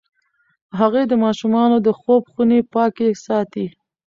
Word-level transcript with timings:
هغې 0.79 1.03
د 1.07 1.13
ماشومانو 1.23 1.77
د 1.85 1.89
خوب 1.99 2.23
خونې 2.31 2.59
پاکې 2.73 3.07
ساتي. 3.25 3.65